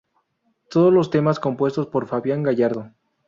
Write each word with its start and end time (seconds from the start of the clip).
Todos 0.71 0.91
los 0.91 1.11
temas 1.11 1.39
compuestos 1.39 1.85
por 1.85 2.07
Fabián 2.07 2.41
Gallardo. 2.41 2.89